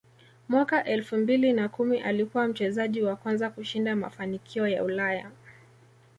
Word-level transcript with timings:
Mwaka 0.49 0.83
elfu 0.83 1.17
mbili 1.17 1.53
na 1.53 1.69
kumi 1.69 1.99
alikuwa 2.01 2.47
mchezaji 2.47 3.01
wa 3.01 3.15
kwanza 3.15 3.49
kushinda 3.49 3.95
mafanikio 3.95 4.67
ya 4.67 4.83
Ulaya 4.83 5.31